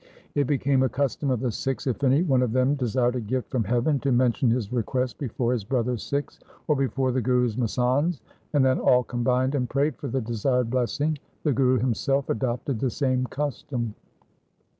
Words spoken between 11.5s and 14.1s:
Guru himself adopted the same custom.